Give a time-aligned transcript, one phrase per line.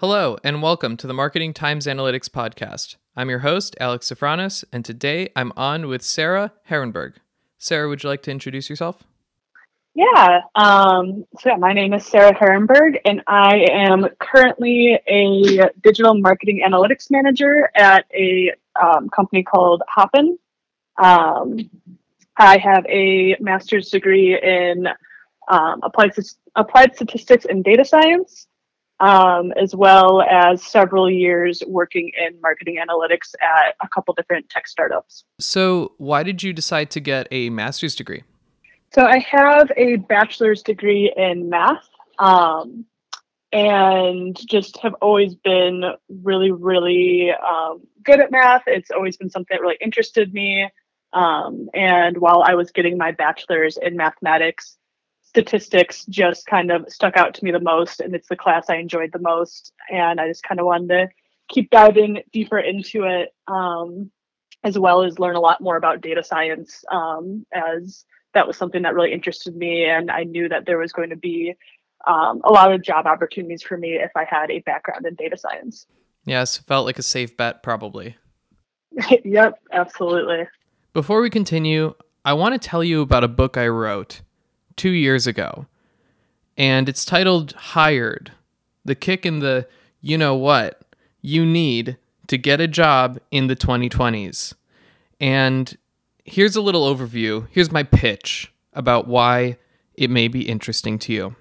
[0.00, 2.94] Hello, and welcome to the Marketing Times Analytics Podcast.
[3.16, 7.14] I'm your host, Alex Sofronas, and today I'm on with Sarah Harenberg.
[7.58, 9.02] Sarah, would you like to introduce yourself?
[9.96, 10.42] Yeah.
[10.54, 16.62] Um, so, yeah, my name is Sarah Harenberg, and I am currently a digital marketing
[16.64, 20.38] analytics manager at a um, company called Hopin.
[21.02, 21.68] Um,
[22.36, 24.86] I have a master's degree in
[25.48, 26.12] um, applied,
[26.54, 28.46] applied statistics and data science
[29.00, 34.66] um, as well as several years working in marketing analytics at a couple different tech
[34.66, 35.24] startups.
[35.38, 38.24] So, why did you decide to get a master's degree?
[38.92, 42.84] So, I have a bachelor's degree in math um,
[43.52, 45.84] and just have always been
[46.22, 48.62] really, really um, good at math.
[48.66, 50.68] It's always been something that really interested me.
[51.12, 54.76] Um, and while I was getting my bachelor's in mathematics,
[55.38, 58.74] statistics just kind of stuck out to me the most and it's the class i
[58.74, 61.08] enjoyed the most and i just kind of wanted to
[61.48, 64.10] keep diving deeper into it um,
[64.64, 68.82] as well as learn a lot more about data science um, as that was something
[68.82, 71.54] that really interested me and i knew that there was going to be
[72.06, 75.36] um, a lot of job opportunities for me if i had a background in data
[75.36, 75.86] science.
[76.24, 78.16] Yes felt like a safe bet probably.
[79.24, 80.48] Yep absolutely.
[80.92, 81.94] Before we continue
[82.24, 84.22] i want to tell you about a book i wrote
[84.78, 85.66] two years ago,
[86.56, 88.32] and it's titled Hired
[88.84, 89.68] The Kick in the
[90.00, 90.80] You Know What
[91.20, 91.98] You Need
[92.28, 94.54] to Get a Job in the 2020s.
[95.20, 95.76] And
[96.24, 97.48] here's a little overview.
[97.50, 99.58] Here's my pitch about why
[99.94, 101.36] it may be interesting to you.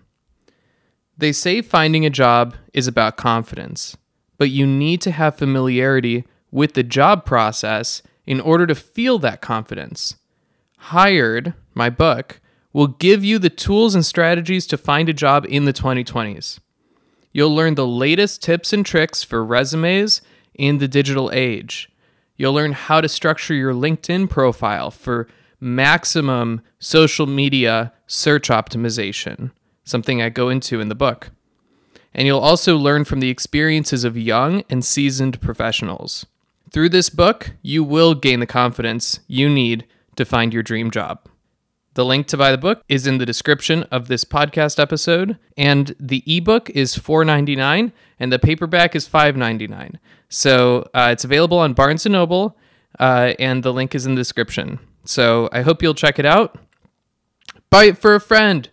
[1.18, 3.96] They say finding a job is about confidence,
[4.38, 9.42] but you need to have familiarity with the job process in order to feel that
[9.42, 10.16] confidence.
[10.78, 12.40] Hired, my book,
[12.74, 16.60] will give you the tools and strategies to find a job in the 2020s.
[17.32, 20.22] You'll learn the latest tips and tricks for resumes
[20.56, 21.90] in the digital age.
[22.36, 25.28] You'll learn how to structure your LinkedIn profile for
[25.60, 29.52] maximum social media search optimization,
[29.84, 31.32] something I go into in the book.
[32.14, 36.26] And you'll also learn from the experiences of young and seasoned professionals.
[36.72, 41.27] Through this book, you will gain the confidence you need to find your dream job.
[41.98, 45.96] The link to buy the book is in the description of this podcast episode, and
[46.00, 49.96] the ebook is $4.99 and the paperback is $5.99.
[50.30, 52.56] So uh, it's available on Barnes and Noble,
[53.00, 54.78] uh, and the link is in the description.
[55.06, 56.60] So I hope you'll check it out.
[57.72, 58.70] Buy it for a friend.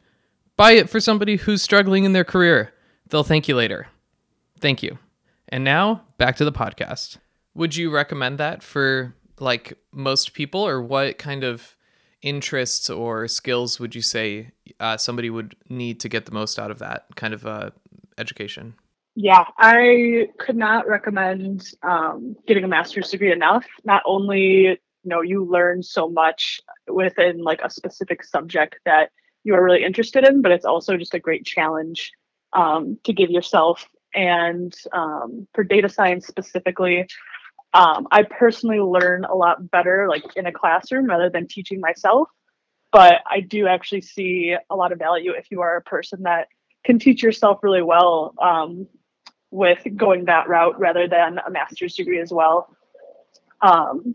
[0.59, 2.75] Buy it for somebody who's struggling in their career.
[3.09, 3.87] They'll thank you later.
[4.61, 4.99] Thank you.
[5.49, 7.17] And now back to the podcast.
[7.55, 11.75] Would you recommend that for like most people, or what kind of
[12.25, 16.71] interests or skills would you say uh, somebody would need to get the most out
[16.71, 17.71] of that kind of uh,
[18.19, 18.75] education?
[19.15, 23.65] Yeah, I could not recommend um, getting a master's degree enough.
[23.85, 29.11] Not only you know you learn so much within like a specific subject that
[29.45, 32.11] you are really interested in, but it's also just a great challenge
[32.55, 33.87] um, to give yourself.
[34.15, 37.07] And um, for data science specifically,
[37.75, 42.29] um, I personally learn a lot better like in a classroom rather than teaching myself.
[42.93, 46.47] But I do actually see a lot of value if you are a person that
[46.85, 48.87] can teach yourself really well um,
[49.51, 52.69] with going that route rather than a master's degree as well.
[53.61, 54.15] Um,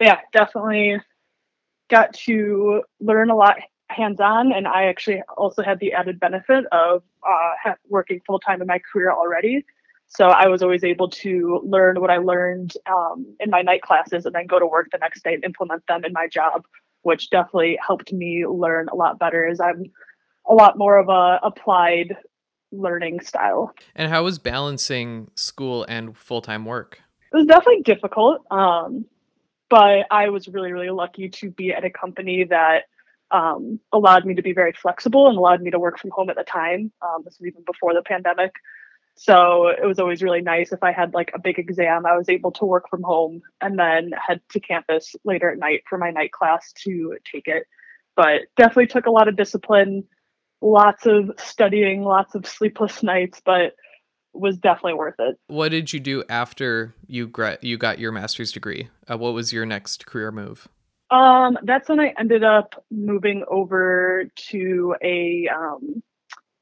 [0.00, 0.98] yeah, definitely
[1.88, 3.58] got to learn a lot
[3.90, 4.52] hands on.
[4.52, 8.80] And I actually also had the added benefit of uh, working full time in my
[8.92, 9.64] career already.
[10.08, 14.24] So I was always able to learn what I learned um, in my night classes
[14.24, 16.64] and then go to work the next day and implement them in my job,
[17.02, 19.84] which definitely helped me learn a lot better as I'm
[20.48, 22.16] a lot more of a applied
[22.72, 23.74] learning style.
[23.94, 27.00] And how was balancing school and full time work?
[27.32, 28.44] It was definitely difficult.
[28.50, 29.04] Um,
[29.68, 32.84] but I was really, really lucky to be at a company that
[33.30, 36.36] um, allowed me to be very flexible and allowed me to work from home at
[36.36, 36.90] the time.
[37.02, 38.54] Um, this was even before the pandemic.
[39.18, 42.28] So it was always really nice if I had like a big exam, I was
[42.28, 46.10] able to work from home and then head to campus later at night for my
[46.10, 47.66] night class to take it.
[48.14, 50.04] But definitely took a lot of discipline,
[50.60, 53.74] lots of studying, lots of sleepless nights, but
[54.32, 55.36] was definitely worth it.
[55.48, 58.88] What did you do after you gra- you got your master's degree?
[59.10, 60.68] Uh, what was your next career move?
[61.10, 66.02] Um, that's when I ended up moving over to a um,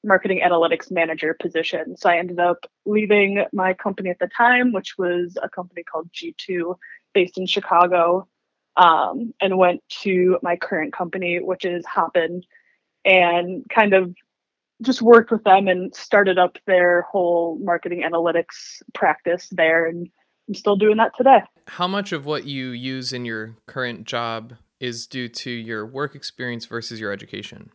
[0.06, 1.97] marketing analytics manager position.
[1.97, 6.11] So I ended up leaving my company at the time, which was a company called
[6.12, 6.76] G2
[7.12, 8.29] based in Chicago,
[8.76, 12.43] um, and went to my current company, which is Hopin,
[13.05, 14.14] and kind of
[14.82, 20.09] just worked with them and started up their whole marketing analytics practice there and
[20.49, 21.41] I'm still doing that today.
[21.67, 26.14] How much of what you use in your current job is due to your work
[26.14, 27.70] experience versus your education?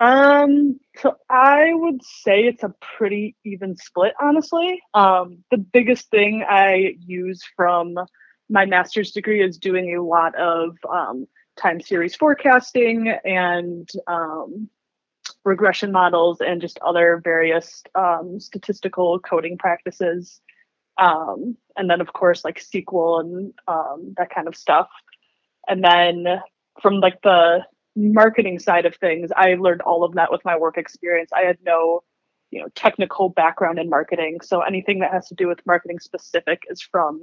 [0.00, 4.80] Um, so I would say it's a pretty even split, honestly.
[4.92, 7.94] Um, the biggest thing I use from
[8.48, 11.26] my master's degree is doing a lot of um,
[11.56, 14.68] time series forecasting and um,
[15.44, 20.40] regression models and just other various um, statistical coding practices.
[20.98, 24.88] Um, and then, of course, like SQL and um, that kind of stuff.
[25.68, 26.26] And then
[26.82, 27.60] from like the
[27.96, 31.30] marketing side of things, I learned all of that with my work experience.
[31.32, 32.02] I had no,
[32.50, 36.62] you know, technical background in marketing, so anything that has to do with marketing specific
[36.68, 37.22] is from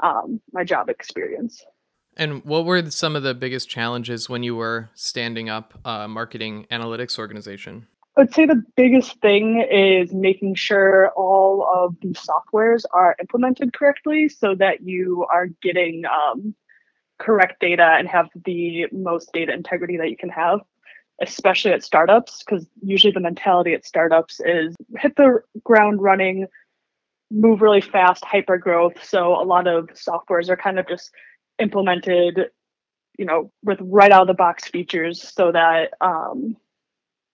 [0.00, 1.64] um, my job experience.
[2.16, 6.66] And what were some of the biggest challenges when you were standing up a marketing
[6.70, 7.88] analytics organization?
[8.16, 13.72] I would say the biggest thing is making sure all of the softwares are implemented
[13.72, 16.54] correctly so that you are getting um,
[17.18, 20.60] correct data and have the most data integrity that you can have,
[21.22, 26.46] especially at startups, because usually the mentality at startups is hit the ground running,
[27.30, 29.02] move really fast, hyper growth.
[29.04, 31.10] So a lot of softwares are kind of just
[31.58, 32.50] implemented,
[33.18, 36.56] you know, with right out of the box features so that um,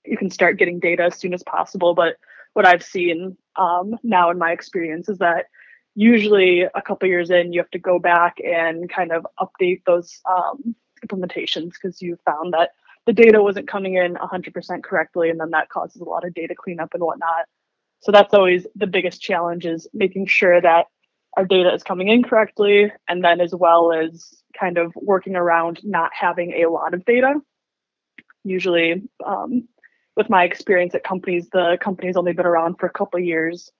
[0.04, 1.94] you can start getting data as soon as possible.
[1.94, 2.16] But
[2.52, 5.46] what I've seen um, now in my experience is that
[5.94, 10.20] usually a couple years in, you have to go back and kind of update those
[10.28, 12.70] um, implementations because you found that
[13.06, 16.54] the data wasn't coming in 100% correctly, and then that causes a lot of data
[16.54, 17.46] cleanup and whatnot.
[18.00, 20.87] So that's always the biggest challenge is making sure that
[21.37, 25.81] our data is coming in correctly, and then as well as kind of working around
[25.84, 27.34] not having a lot of data.
[28.44, 29.69] Usually, um,
[30.16, 33.70] with my experience at companies, the company's only been around for a couple years,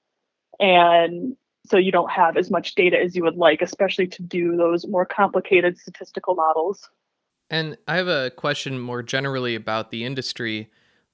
[0.59, 1.37] and
[1.67, 4.87] so you don't have as much data as you would like, especially to do those
[4.87, 6.89] more complicated statistical models.
[7.51, 10.71] And I have a question more generally about the industry,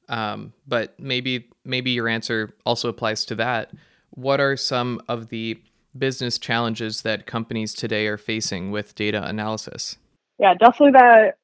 [0.09, 3.73] um, but maybe maybe your answer also applies to that.
[4.11, 5.61] What are some of the
[5.99, 9.97] business challenges that companies today are facing with data analysis?
[10.39, 11.35] Yeah, definitely the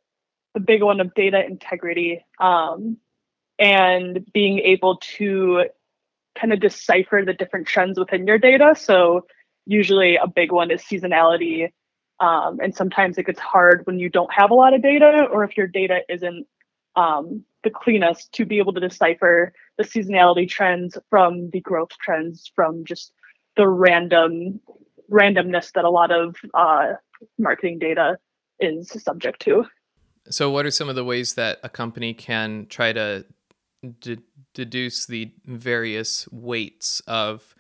[0.54, 2.98] the big one of data integrity um,
[3.58, 5.64] and being able to
[6.38, 8.74] kind of decipher the different trends within your data.
[8.76, 9.26] So
[9.66, 11.72] usually a big one is seasonality.
[12.20, 15.44] Um, and sometimes it gets hard when you don't have a lot of data or
[15.44, 16.46] if your data isn't
[16.94, 22.50] um, the cleanest to be able to decipher the seasonality trends from the growth trends
[22.54, 23.12] from just
[23.56, 24.60] the random
[25.10, 26.94] randomness that a lot of uh,
[27.38, 28.18] marketing data
[28.60, 29.64] is subject to.
[30.30, 33.24] So, what are some of the ways that a company can try to
[34.00, 34.22] de-
[34.54, 37.54] deduce the various weights of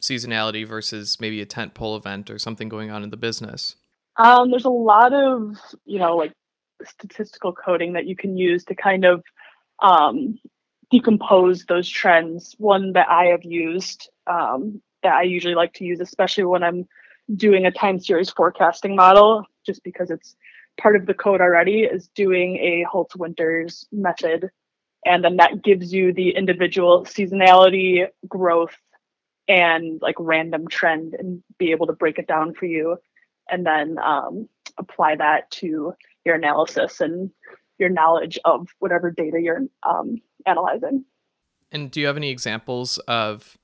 [0.00, 3.76] seasonality versus maybe a tent pole event or something going on in the business?
[4.16, 6.32] Um, there's a lot of you know like
[6.84, 9.22] statistical coding that you can use to kind of
[9.80, 10.38] um,
[10.90, 12.54] decompose those trends.
[12.58, 16.86] One that I have used um, that I usually like to use, especially when I'm
[17.34, 20.36] doing a time series forecasting model, just because it's
[20.80, 24.50] part of the code already, is doing a Holtz Winters method
[25.04, 28.76] and then that gives you the individual seasonality growth
[29.48, 32.96] and like random trend and be able to break it down for you.
[33.50, 34.48] And then um,
[34.78, 37.30] apply that to your analysis and
[37.78, 41.04] your knowledge of whatever data you're um, analyzing.
[41.72, 43.58] And do you have any examples of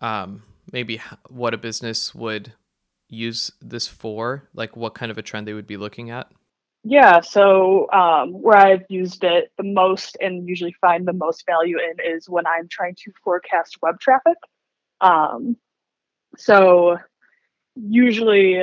[0.00, 0.42] um,
[0.72, 2.54] maybe what a business would
[3.08, 4.48] use this for?
[4.54, 6.30] Like what kind of a trend they would be looking at
[6.84, 11.78] yeah, so um, where I've used it the most and usually find the most value
[11.78, 14.36] in is when I'm trying to forecast web traffic.
[15.00, 15.56] Um,
[16.36, 16.98] so
[17.76, 18.62] usually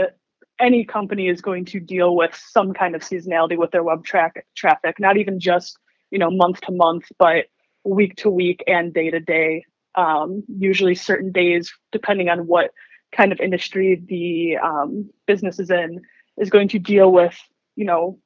[0.59, 4.33] any company is going to deal with some kind of seasonality with their web tra-
[4.55, 5.77] traffic, not even just
[6.11, 7.45] you know month to month, but
[7.85, 9.63] week to week and day to day.
[9.95, 12.71] Um, usually certain days, depending on what
[13.15, 16.01] kind of industry the um, business is in,
[16.38, 17.38] is going to deal with
[17.79, 18.19] you know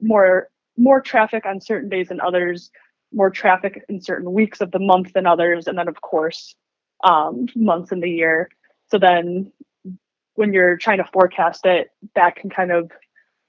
[0.00, 2.70] more more traffic on certain days than others
[3.12, 6.54] more traffic in certain weeks of the month than others and then of course
[7.02, 8.48] um, months in the year.
[8.90, 9.52] So then
[10.34, 12.90] when you're trying to forecast it that can kind of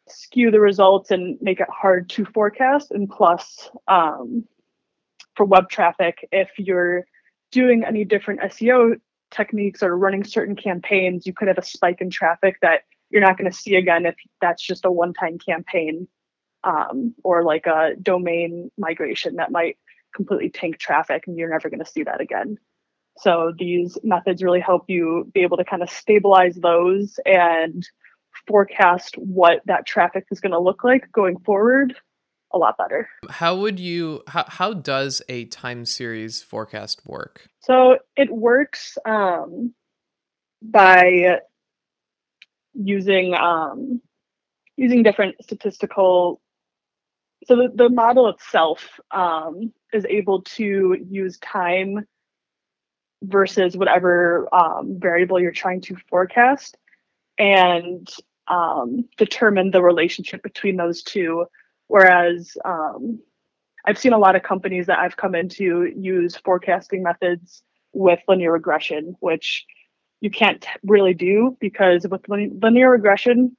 [0.09, 2.91] skew the results and make it hard to forecast.
[2.91, 4.45] And plus um,
[5.35, 7.05] for web traffic if you're
[7.51, 8.95] doing any different seo
[9.29, 12.81] techniques or running certain campaigns you could have a spike in traffic that
[13.13, 16.07] you're not going to see again if that's just a one time campaign
[16.63, 19.77] um, or like a domain migration that might
[20.15, 22.57] completely tank traffic and you're never going to see that again.
[23.19, 27.87] So these methods really help you be able to kind of stabilize those and
[28.47, 31.95] forecast what that traffic is going to look like going forward
[32.51, 33.07] a lot better.
[33.29, 37.47] How would you how, how does a time series forecast work?
[37.59, 39.75] So it works um,
[40.63, 41.39] by
[42.73, 44.01] using um,
[44.75, 46.41] using different statistical
[47.45, 52.07] so the, the model itself um, is able to use time
[53.21, 56.77] versus whatever um, variable you're trying to forecast
[57.37, 58.09] and
[58.47, 61.45] um, determine the relationship between those two.
[61.87, 63.19] Whereas um,
[63.85, 68.51] i've seen a lot of companies that i've come into use forecasting methods with linear
[68.51, 69.65] regression which
[70.23, 73.55] you can't really do because with linear regression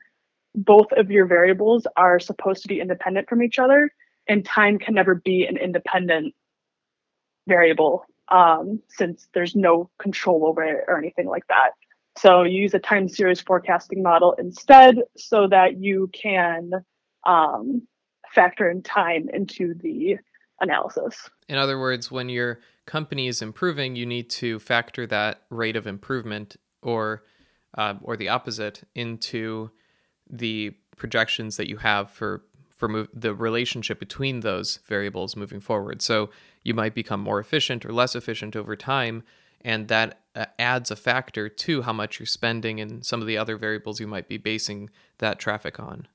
[0.55, 3.91] both of your variables are supposed to be independent from each other
[4.29, 6.35] and time can never be an independent
[7.47, 11.73] variable um, since there's no control over it or anything like that.
[12.17, 16.71] So you use a time series forecasting model instead so that you can
[17.27, 17.83] um,
[18.33, 20.17] factor in time into the
[20.61, 21.29] analysis.
[21.49, 25.87] In other words when your company is improving you need to factor that rate of
[25.87, 27.25] improvement or
[27.77, 29.71] uh, or the opposite into
[30.31, 32.43] the projections that you have for
[32.75, 36.03] for move, the relationship between those variables moving forward.
[36.03, 36.31] So
[36.63, 39.23] you might become more efficient or less efficient over time,
[39.61, 43.39] and that uh, adds a factor to how much you're spending and some of the
[43.39, 46.09] other variables you might be basing that traffic on.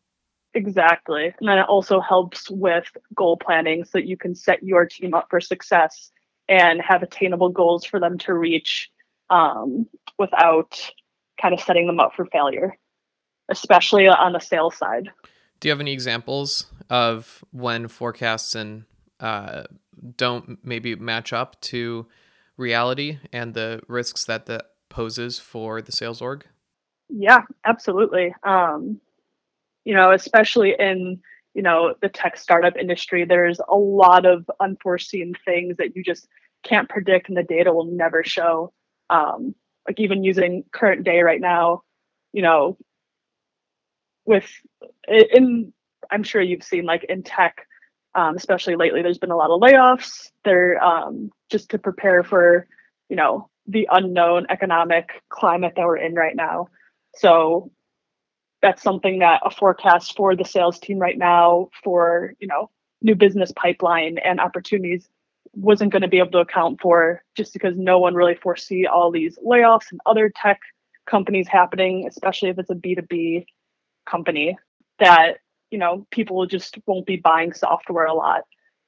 [0.53, 1.33] Exactly.
[1.39, 2.85] And then it also helps with
[3.15, 6.11] goal planning so that you can set your team up for success
[6.49, 8.89] and have attainable goals for them to reach
[9.29, 9.87] um,
[10.17, 10.91] without
[11.41, 12.75] kind of setting them up for failure
[13.49, 15.09] especially on the sales side.
[15.59, 18.85] Do you have any examples of when forecasts and
[19.19, 19.63] uh,
[20.15, 22.07] don't maybe match up to
[22.55, 26.45] reality and the risks that that poses for the sales org?
[27.09, 28.33] Yeah, absolutely.
[28.43, 29.01] Um,
[29.83, 31.21] you know, especially in
[31.53, 36.27] you know the tech startup industry, there's a lot of unforeseen things that you just
[36.63, 38.73] can't predict, and the data will never show.
[39.09, 39.55] Um,
[39.87, 41.81] like even using current day right now,
[42.31, 42.77] you know,
[44.25, 44.45] with
[45.07, 45.73] in
[46.11, 47.67] I'm sure you've seen like in tech,
[48.15, 50.29] um, especially lately, there's been a lot of layoffs.
[50.43, 52.67] They're um, just to prepare for,
[53.09, 56.69] you know, the unknown economic climate that we're in right now.
[57.15, 57.71] So
[58.61, 62.69] that's something that a forecast for the sales team right now for, you know,
[63.01, 65.07] new business pipeline and opportunities
[65.53, 69.11] wasn't going to be able to account for just because no one really foresee all
[69.11, 70.59] these layoffs and other tech
[71.05, 73.45] companies happening, especially if it's a B2B
[74.05, 74.57] company
[74.99, 75.37] that
[75.71, 78.41] you know people just won't be buying software a lot.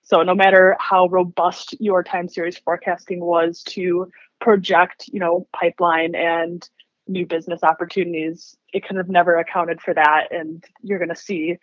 [0.03, 6.15] So no matter how robust your time series forecasting was to project you know pipeline
[6.15, 6.67] and
[7.07, 11.57] new business opportunities it kind of never accounted for that and you're going to see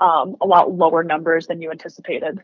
[0.00, 2.40] um, a lot lower numbers than you anticipated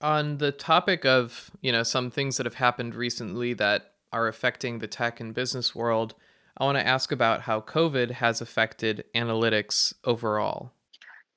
[0.00, 4.78] on the topic of you know some things that have happened recently that are affecting
[4.78, 6.14] the tech and business world
[6.56, 10.72] I want to ask about how COVID has affected analytics overall.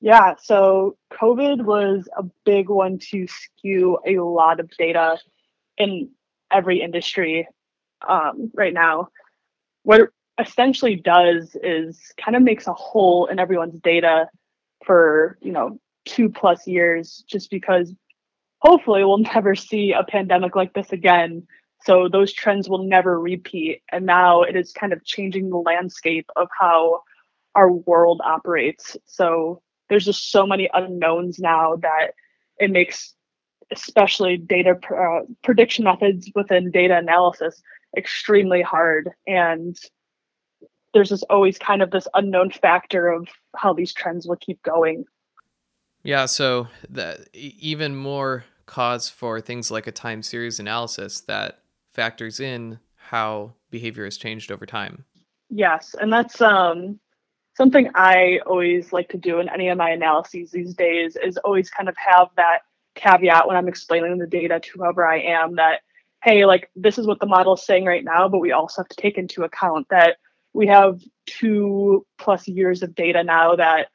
[0.00, 5.18] Yeah, so COVID was a big one to skew a lot of data
[5.76, 6.10] in
[6.52, 7.48] every industry
[8.08, 9.08] um, right now.
[9.82, 14.28] What essentially does is kind of makes a hole in everyone's data
[14.84, 17.92] for, you know, two plus years, just because
[18.60, 21.46] hopefully we'll never see a pandemic like this again
[21.84, 23.82] so those trends will never repeat.
[23.90, 27.02] And now it is kind of changing the landscape of how
[27.54, 28.96] our world operates.
[29.06, 32.08] So there's just so many unknowns now that
[32.58, 33.14] it makes
[33.70, 37.60] especially data uh, prediction methods within data analysis
[37.96, 39.76] extremely hard and
[40.98, 45.04] there's just always kind of this unknown factor of how these trends will keep going
[46.02, 52.38] yeah so the even more cause for things like a time series analysis that factors
[52.38, 55.04] in how behavior has changed over time.
[55.50, 57.00] Yes, and that's um,
[57.56, 61.70] something I always like to do in any of my analyses these days is always
[61.70, 62.60] kind of have that
[62.94, 65.80] caveat when I'm explaining the data to whoever I am that
[66.22, 68.88] hey, like this is what the model is saying right now, but we also have
[68.88, 70.16] to take into account that
[70.58, 73.86] we have two plus years of data now that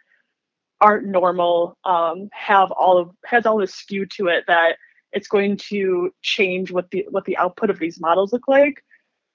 [0.79, 4.77] aren't normal, um, have all of has all this skew to it that
[5.11, 8.81] it's going to change what the what the output of these models look like.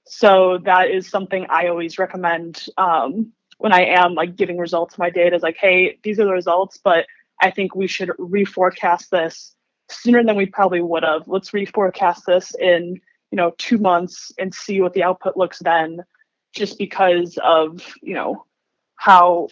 [0.06, 5.00] So that is something I always recommend um, when I am like giving results to
[5.00, 7.04] my data is like, hey, these are the results, but
[7.42, 9.54] I think we should reforecast this
[9.90, 11.28] sooner than we probably would have.
[11.28, 12.98] Let's reforecast this in,
[13.30, 16.04] you know, two months and see what the output looks then,
[16.54, 18.44] just because of, you know,
[18.96, 19.48] how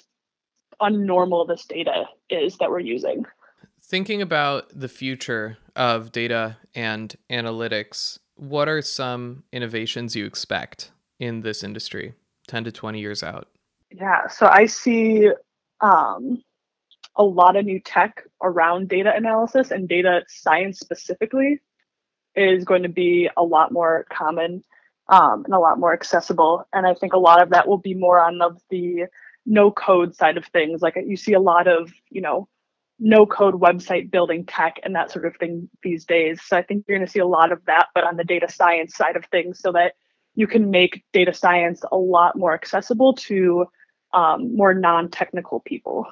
[0.80, 3.24] unnormal this data is that we're using.
[3.82, 11.40] Thinking about the future of data and analytics, what are some innovations you expect in
[11.40, 12.14] this industry
[12.48, 13.48] 10 to 20 years out?
[13.90, 15.30] Yeah, so I see
[15.80, 16.42] um,
[17.16, 21.60] a lot of new tech around data analysis and data science specifically
[22.34, 24.62] is going to be a lot more common
[25.08, 26.66] um, and a lot more accessible.
[26.72, 29.04] And I think a lot of that will be more on the, the
[29.44, 30.82] no code side of things.
[30.82, 32.48] Like you see a lot of, you know,
[32.98, 36.40] no code website building tech and that sort of thing these days.
[36.42, 38.50] So I think you're going to see a lot of that, but on the data
[38.50, 39.92] science side of things so that
[40.34, 43.66] you can make data science a lot more accessible to
[44.12, 46.06] um, more non-technical people.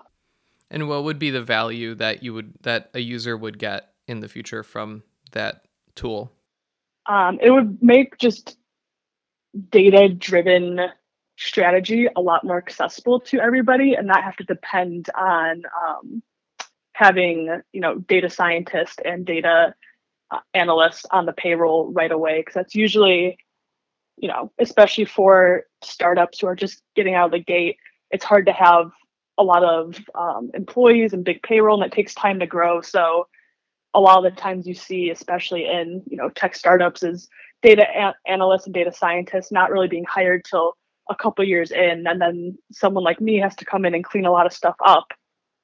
[0.71, 4.21] And what would be the value that you would that a user would get in
[4.21, 6.33] the future from that tool?
[7.07, 8.59] Um, it would make just
[9.71, 10.81] data-driven
[11.37, 16.23] strategy a lot more accessible to everybody, and not have to depend on um,
[16.93, 19.75] having you know data scientists and data
[20.31, 23.37] uh, analysts on the payroll right away because that's usually
[24.17, 27.77] you know especially for startups who are just getting out of the gate
[28.11, 28.93] it's hard to have
[29.39, 32.81] a lot of um, employees and big payroll and it takes time to grow.
[32.81, 33.27] So
[33.93, 37.29] a lot of the times you see especially in you know tech startups is
[37.65, 40.77] data a- analysts and data scientists not really being hired till
[41.11, 44.25] a couple years in and then someone like me has to come in and clean
[44.25, 45.09] a lot of stuff up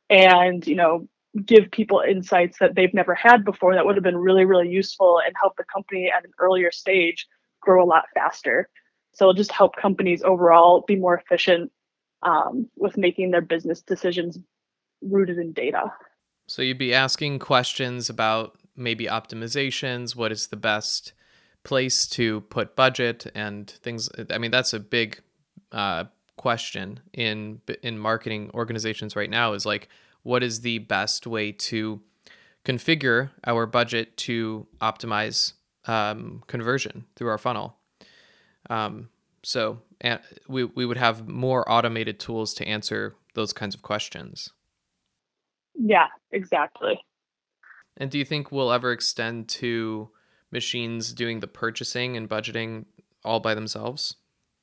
[0.08, 1.08] and you know
[1.46, 5.20] give people insights that they've never had before that would have been really really useful
[5.24, 7.26] and help the company at an earlier stage
[7.60, 8.68] grow a lot faster
[9.12, 11.70] so it'll just help companies overall be more efficient
[12.22, 14.38] um, with making their business decisions
[15.02, 15.92] rooted in data.
[16.46, 21.12] So you'd be asking questions about maybe optimizations, what is the best
[21.70, 24.10] place to put budget and things.
[24.28, 25.22] I mean, that's a big
[25.70, 26.04] uh,
[26.36, 29.52] question in in marketing organizations right now.
[29.52, 29.88] Is like,
[30.24, 32.00] what is the best way to
[32.64, 35.52] configure our budget to optimize
[35.86, 37.76] um, conversion through our funnel?
[38.68, 39.08] Um,
[39.42, 39.78] so
[40.48, 44.50] we, we would have more automated tools to answer those kinds of questions.
[45.74, 47.00] Yeah, exactly.
[47.96, 50.10] And do you think we'll ever extend to
[50.52, 52.84] machines doing the purchasing and budgeting
[53.24, 54.16] all by themselves?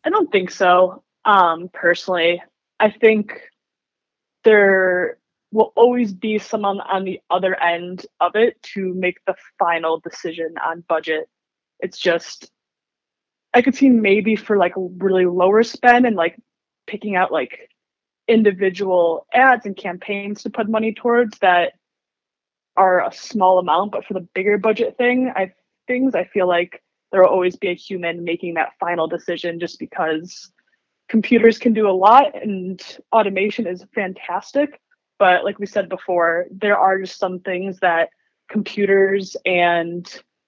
[0.04, 1.04] I don't think so.
[1.26, 2.42] Um, personally,
[2.80, 3.42] I think
[4.44, 5.18] there
[5.52, 10.56] will always be someone on the other end of it to make the final decision
[10.64, 11.30] on budget.
[11.80, 12.52] It's just
[13.54, 16.38] I could see maybe for like really lower spend and like
[16.86, 17.70] picking out like
[18.28, 21.74] individual ads and campaigns to put money towards that
[22.76, 25.54] are a small amount, but for the bigger budget thing, I
[25.88, 29.80] things I feel like there will always be a human making that final decision just
[29.80, 30.52] because
[31.10, 32.82] computers can do a lot and
[33.14, 34.82] automation is fantastic.
[35.20, 38.10] But like we said before, there are just some things that
[38.50, 40.06] computers and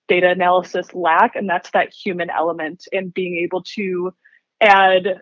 [0.08, 4.14] data analysis lack, and that's that human element and being able to
[4.62, 5.22] add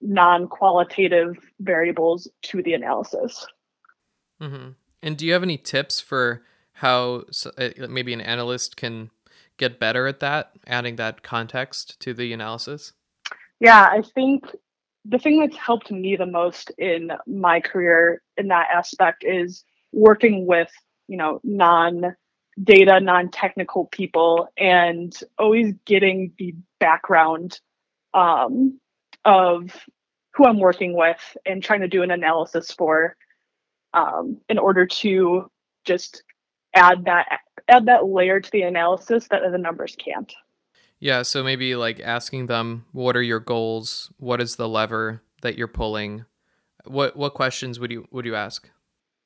[0.00, 3.46] non-qualitative variables to the analysis.
[4.40, 4.70] Mm-hmm.
[5.02, 6.42] And do you have any tips for
[6.74, 7.24] how
[7.58, 9.10] uh, maybe an analyst can
[9.58, 12.92] get better at that, adding that context to the analysis?
[13.60, 14.44] Yeah, I think
[15.04, 20.46] the thing that's helped me the most in my career in that aspect is working
[20.46, 20.70] with,
[21.08, 22.16] you know, non
[22.62, 27.60] data non-technical people and always getting the background
[28.14, 28.80] um,
[29.24, 29.70] of
[30.34, 33.16] who I'm working with and trying to do an analysis for
[33.94, 35.50] um, in order to
[35.84, 36.22] just
[36.74, 40.32] add that add that layer to the analysis that the numbers can't.
[41.00, 44.12] Yeah, so maybe like asking them what are your goals?
[44.18, 46.24] What is the lever that you're pulling?
[46.84, 48.68] What what questions would you would you ask?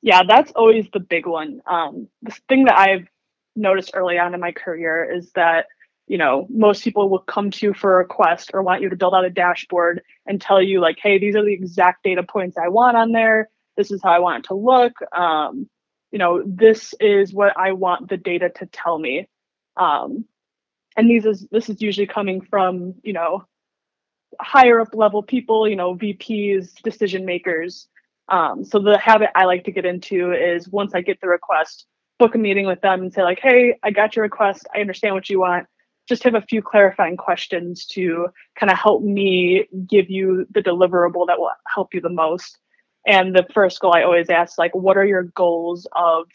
[0.02, 1.62] Yeah, that's always the big one.
[1.66, 3.06] Um, the thing that I've
[3.54, 5.66] noticed early on in my career is that
[6.06, 8.96] you know most people will come to you for a request or want you to
[8.96, 12.56] build out a dashboard and tell you like hey these are the exact data points
[12.56, 15.68] i want on there this is how i want it to look um,
[16.12, 19.28] you know this is what i want the data to tell me.
[19.76, 20.26] Um,
[20.96, 23.44] and these is this is usually coming from you know
[24.40, 27.88] higher up level people you know vps decision makers.
[28.28, 31.86] Um, so the habit i like to get into is once i get the request
[32.18, 34.66] book a meeting with them and say like hey i got your request.
[34.74, 35.66] I understand what you want.
[36.08, 41.26] Just have a few clarifying questions to kind of help me give you the deliverable
[41.28, 42.58] that will help you the most
[43.06, 46.26] and the first goal i always ask like what are your goals of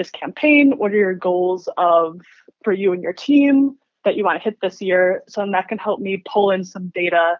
[0.00, 0.78] this campaign?
[0.78, 2.20] What are your goals of
[2.64, 5.22] for you and your team that you want to hit this year?
[5.28, 7.38] So that can help me pull in some data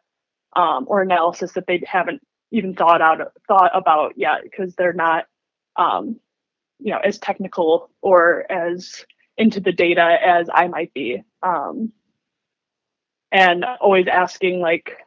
[0.55, 2.21] um, or analysis that they haven't
[2.53, 5.25] even thought out thought about yet because they're not
[5.77, 6.21] um,
[6.79, 9.07] you know as technical or as
[9.39, 11.23] into the data as I might be.
[11.43, 11.93] Um,
[13.33, 14.99] and always asking like,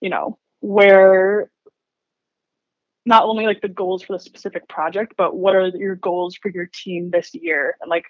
[0.00, 1.50] you know, where
[3.06, 6.50] not only like the goals for the specific project, but what are your goals for
[6.50, 7.76] your team this year?
[7.80, 8.04] And like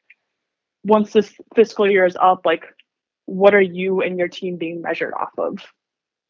[0.84, 2.64] once this fiscal year is up, like
[3.26, 5.58] what are you and your team being measured off of?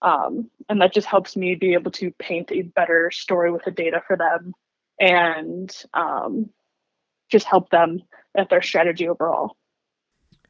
[0.03, 3.71] Um, and that just helps me be able to paint a better story with the
[3.71, 4.55] data for them
[4.99, 6.51] and um,
[7.31, 8.03] just help them
[8.37, 9.57] at their strategy overall.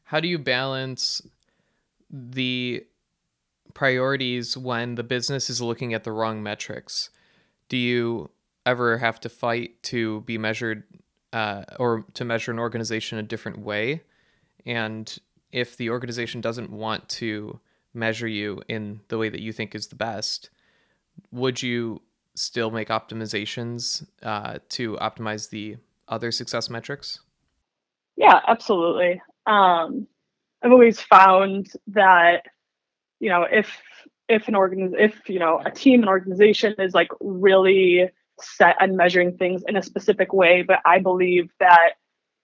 [0.04, 1.22] How do you balance
[2.10, 2.84] the
[3.74, 7.10] priorities when the business is looking at the wrong metrics?
[7.70, 8.30] Do you
[8.66, 10.82] ever have to fight to be measured
[11.32, 14.02] uh, or to measure an organization a different way?
[14.66, 15.18] And
[15.50, 17.58] if the organization doesn't want to
[17.94, 20.50] measure you in the way that you think is the best,
[21.32, 22.02] would you
[22.34, 25.76] still make optimizations uh, to optimize the
[26.08, 27.20] other success metrics?
[28.16, 29.22] Yeah, absolutely.
[29.46, 30.06] Um,
[30.62, 32.46] I've always found that
[33.18, 33.78] you know if
[34.30, 38.08] if an organ if you know a team an organization is like really
[38.40, 41.90] set on measuring things in a specific way but i believe that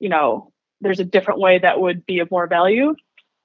[0.01, 2.95] you know there's a different way that would be of more value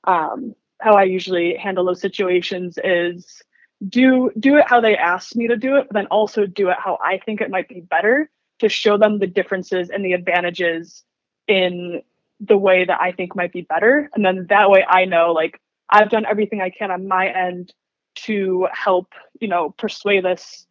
[0.06, 3.42] um, how i usually handle those situations is
[3.88, 6.78] do do it how they asked me to do it but then also do it
[6.80, 11.04] how i think it might be better to show them the differences and the advantages
[11.48, 12.02] in
[12.42, 14.10] the way that I think might be better.
[14.14, 17.74] And then that way I know like I've done everything I can on my end
[18.16, 20.68] to help, you know, persuade this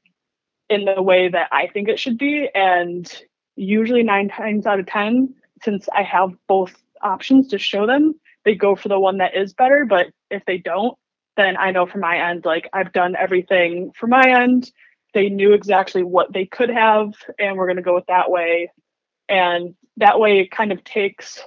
[0.68, 2.48] in the way that I think it should be.
[2.55, 3.11] And
[3.57, 8.55] usually nine times out of 10, since I have both options to show them, they
[8.55, 9.85] go for the one that is better.
[9.85, 10.96] But if they don't,
[11.37, 14.70] then I know from my end, like I've done everything for my end.
[15.12, 18.70] They knew exactly what they could have, and we're going to go with that way.
[19.29, 21.42] And that way it kind of takes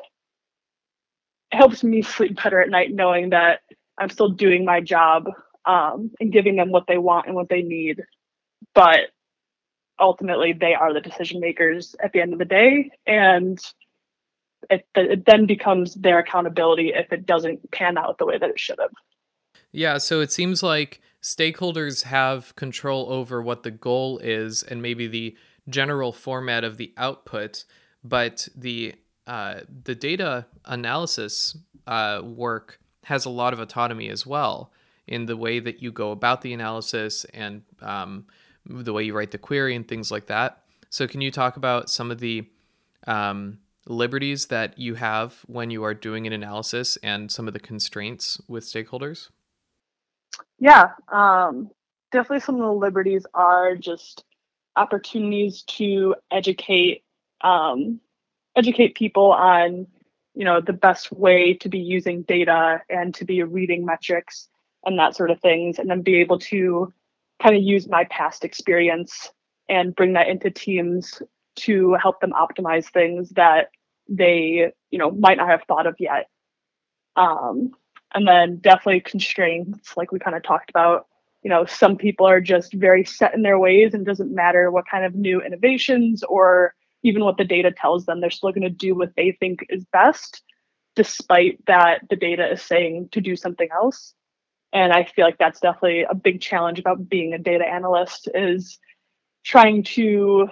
[1.52, 3.62] helps me sleep better at night knowing that
[3.98, 5.30] I'm still doing my job
[5.66, 8.02] um, and giving them what they want and what they need.
[8.74, 9.12] But
[10.00, 12.92] ultimately, they are the decision makers at the end of the day.
[13.06, 13.60] And
[14.70, 18.60] it, it then becomes their accountability if it doesn't pan out the way that it
[18.60, 18.92] should have.
[19.72, 19.98] Yeah.
[19.98, 25.36] So it seems like stakeholders have control over what the goal is and maybe the
[25.70, 27.66] general format of the output,
[28.04, 28.96] but the
[29.26, 34.73] uh, the data analysis uh, work has a lot of autonomy as well
[35.08, 38.26] in the way that you go about the analysis and um,
[38.66, 40.64] the way you write the query and things like that.
[40.90, 42.48] So, can you talk about some of the
[43.08, 47.60] um, liberties that you have when you are doing an analysis and some of the
[47.60, 49.30] constraints with stakeholders?
[50.60, 51.70] Yeah, um,
[52.12, 54.24] definitely some of the liberties are just
[54.76, 57.04] opportunities to educate
[57.42, 58.00] um,
[58.56, 59.88] educate people on
[60.36, 64.48] you know the best way to be using data and to be reading metrics
[64.86, 66.92] and that sort of things and then be able to
[67.42, 69.32] kind of use my past experience
[69.70, 71.22] and bring that into teams
[71.56, 73.70] to help them optimize things that
[74.10, 76.30] they you know might not have thought of yet
[77.16, 77.72] um,
[78.14, 81.08] and then definitely constraints like we kind of talked about
[81.44, 84.88] you know some people are just very set in their ways and doesn't matter what
[84.90, 88.70] kind of new innovations or even what the data tells them, they're still going to
[88.70, 90.42] do what they think is best,
[90.96, 94.14] despite that the data is saying to do something else.
[94.74, 98.80] And I feel like that's definitely a big challenge about being a data analyst is
[99.44, 100.50] trying to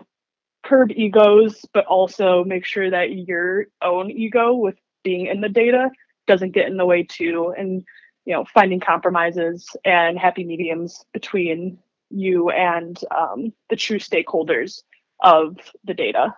[0.64, 5.90] curb egos, but also make sure that your own ego with being in the data
[6.28, 7.54] doesn't get in the way too.
[7.58, 7.84] And
[8.26, 11.80] you know, finding compromises and happy mediums between
[12.12, 14.82] you and um, the true stakeholders
[15.22, 16.36] of the data.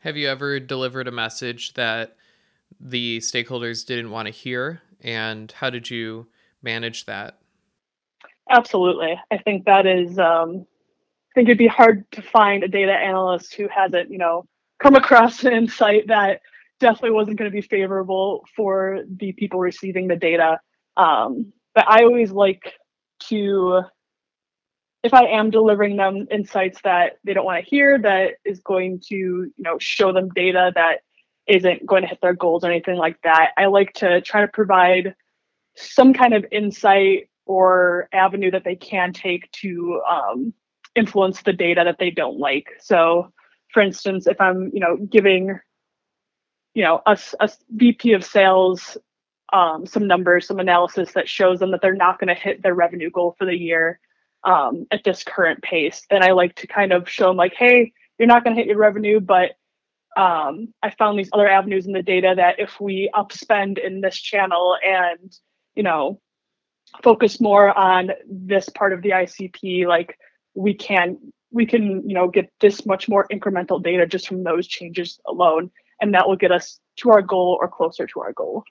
[0.00, 2.16] Have you ever delivered a message that
[2.80, 4.82] the stakeholders didn't want to hear?
[5.00, 6.26] And how did you
[6.62, 7.38] manage that?
[8.50, 9.18] Absolutely.
[9.30, 10.66] I think that is, um,
[11.30, 14.46] I think it'd be hard to find a data analyst who hasn't, you know,
[14.78, 16.40] come across an insight that
[16.80, 20.60] definitely wasn't going to be favorable for the people receiving the data.
[20.96, 22.74] Um, but I always like
[23.28, 23.82] to
[25.02, 29.00] if I am delivering them insights that they don't want to hear, that is going
[29.08, 31.00] to, you know, show them data that
[31.48, 34.48] isn't going to hit their goals or anything like that, I like to try to
[34.48, 35.14] provide
[35.76, 40.54] some kind of insight or avenue that they can take to um,
[40.94, 42.68] influence the data that they don't like.
[42.80, 43.32] So,
[43.72, 45.58] for instance, if I'm, you know, giving
[46.74, 48.96] you know, a, a VP of sales
[49.52, 52.74] um, some numbers, some analysis that shows them that they're not going to hit their
[52.74, 54.00] revenue goal for the year
[54.44, 57.92] um, at this current pace, then I like to kind of show them like, hey,
[58.18, 59.50] you're not going to hit your revenue, but
[60.16, 64.16] um, I found these other avenues in the data that if we upspend in this
[64.16, 65.32] channel and
[65.74, 66.20] you know
[67.02, 70.18] focus more on this part of the ICP, like
[70.54, 71.18] we can
[71.50, 75.70] we can you know get this much more incremental data just from those changes alone,
[76.00, 78.64] and that will get us to our goal or closer to our goal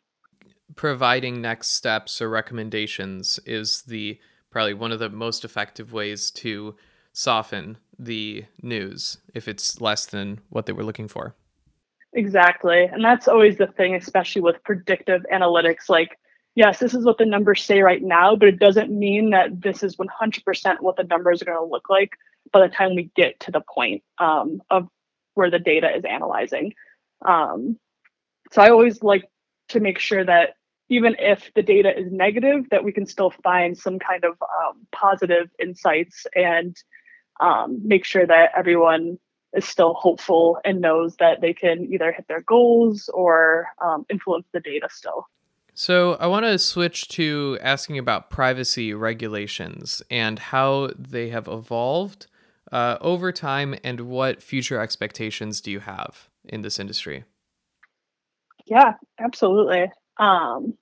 [0.76, 6.76] providing next steps or recommendations is the probably one of the most effective ways to
[7.14, 11.36] soften the news if it's less than what they were looking for.
[12.14, 12.84] Exactly.
[12.84, 15.88] And that's always the thing, especially with predictive analytics.
[15.88, 16.18] Like,
[16.56, 19.84] yes, this is what the numbers say right now, but it doesn't mean that this
[19.84, 22.12] is 100% what the numbers are going to look like
[22.52, 24.88] by the time we get to the point um, of
[25.34, 26.74] where the data is analyzing.
[27.26, 27.78] Um,
[28.52, 29.26] so I always like
[29.70, 30.56] to make sure that
[30.90, 34.86] even if the data is negative, that we can still find some kind of um,
[34.92, 36.76] positive insights and
[37.40, 39.18] um, make sure that everyone
[39.56, 44.46] is still hopeful and knows that they can either hit their goals or um, influence
[44.52, 45.28] the data still.
[45.74, 52.28] So, I want to switch to asking about privacy regulations and how they have evolved
[52.72, 57.24] uh, over time and what future expectations do you have in this industry?
[58.66, 59.92] Yeah, absolutely.
[60.18, 60.78] Um,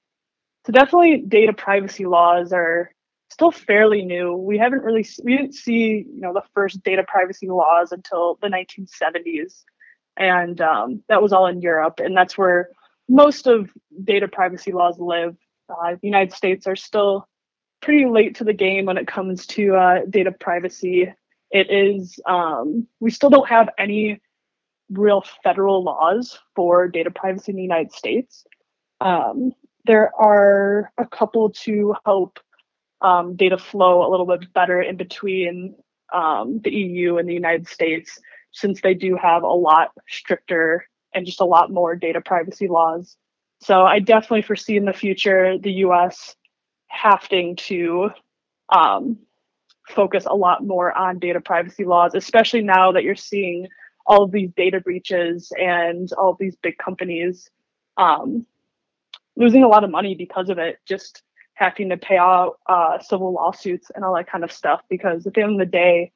[0.66, 2.92] so definitely data privacy laws are
[3.30, 4.36] still fairly new.
[4.36, 8.48] We haven't really we didn't see you know the first data privacy laws until the
[8.48, 9.64] 1970s,
[10.18, 12.70] and um, that was all in Europe, and that's where
[13.10, 13.70] most of
[14.04, 15.36] data privacy laws live.
[15.70, 17.28] Uh, the United States are still
[17.82, 21.12] pretty late to the game when it comes to uh, data privacy.
[21.52, 24.22] It is um, we still don't have any
[24.92, 28.46] real federal laws for data privacy in the United States.
[29.02, 29.52] Um,
[29.86, 32.40] there are a couple to help
[33.02, 35.76] um, data flow a little bit better in between
[36.14, 38.20] um, the EU and the United States,
[38.52, 43.18] since they do have a lot stricter and just a lot more data privacy laws.
[43.62, 46.36] So I definitely foresee in the future the US
[46.88, 48.10] having to
[48.70, 49.18] um,
[49.88, 53.68] focus a lot more on data privacy laws, especially now that you're seeing
[54.06, 57.50] all of these data breaches and all of these big companies
[57.98, 58.46] um,
[59.36, 61.22] losing a lot of money because of it, just
[61.54, 64.82] having to pay out uh, civil lawsuits and all that kind of stuff.
[64.90, 66.12] Because at the end of the day,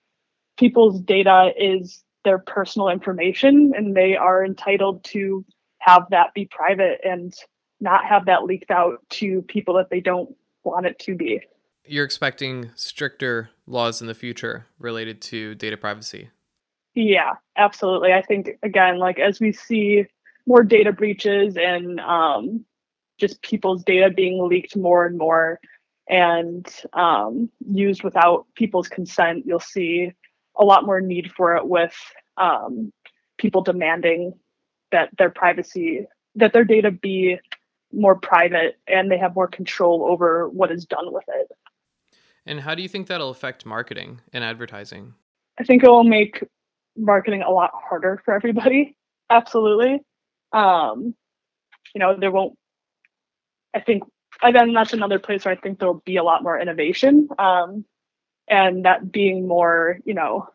[0.58, 5.46] people's data is their personal information and they are entitled to
[5.80, 7.34] have that be private and
[7.82, 10.34] not have that leaked out to people that they don't
[10.64, 11.42] want it to be.
[11.86, 16.30] You're expecting stricter laws in the future related to data privacy.
[16.96, 18.14] Yeah, absolutely.
[18.14, 20.06] I think again, like as we see
[20.46, 22.66] more data breaches and um,
[23.20, 25.60] just people's data being leaked more and more
[26.10, 30.14] and um, used without people's consent, you'll see
[30.58, 31.96] a lot more need for it with
[32.38, 32.92] um,
[33.38, 34.34] people demanding
[34.92, 37.40] that their privacy, that their data be
[37.92, 41.52] more private and they have more control over what is done with it.
[42.46, 45.14] And how do you think that'll affect marketing and advertising?
[45.60, 46.44] I think it will make
[46.98, 48.96] marketing a lot harder for everybody.
[49.30, 50.02] Absolutely.
[50.52, 51.16] Um,
[51.94, 52.58] you know, there won't
[53.74, 54.04] I think
[54.42, 57.86] again that's another place where I think there'll be a lot more innovation, um,
[58.48, 60.48] and that being more you know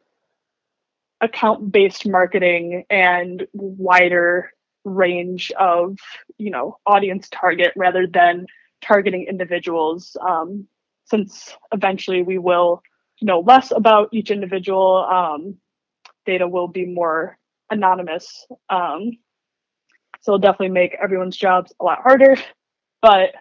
[1.21, 4.53] account based marketing and wider
[4.85, 5.99] range of
[6.39, 8.47] you know audience target rather than
[8.81, 10.67] targeting individuals um,
[11.05, 12.83] since eventually we will
[13.21, 15.57] know less about each individual um,
[16.25, 17.37] data will be more
[17.71, 19.11] anonymous um,
[20.21, 22.37] so it'll definitely make everyone's jobs a lot harder
[23.03, 23.35] but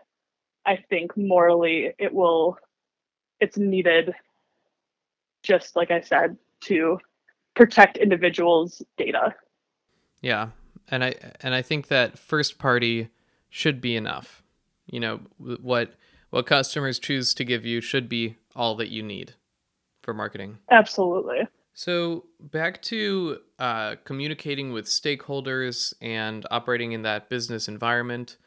[0.65, 2.57] I think morally it will
[3.39, 4.13] it's needed
[5.43, 6.99] just like I said to
[7.55, 9.35] protect individuals' data.
[10.21, 10.49] Yeah.
[10.89, 13.09] And I and I think that first party
[13.49, 14.43] should be enough.
[14.85, 15.93] You know, what
[16.29, 19.33] what customers choose to give you should be all that you need
[20.01, 20.57] for marketing.
[20.71, 21.47] Absolutely.
[21.73, 28.37] So back to uh, communicating with stakeholders and operating in that business environment.